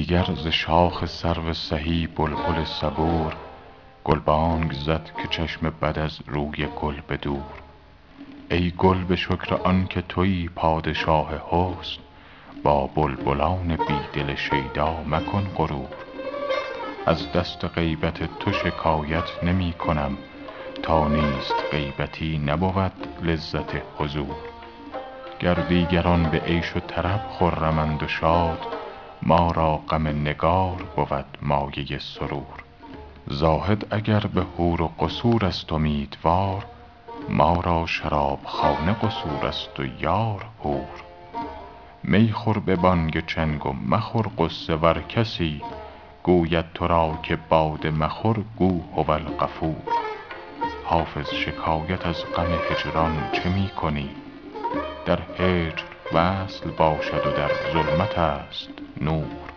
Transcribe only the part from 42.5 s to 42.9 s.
به